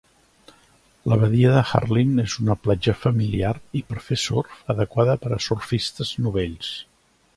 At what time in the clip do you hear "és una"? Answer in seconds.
2.23-2.55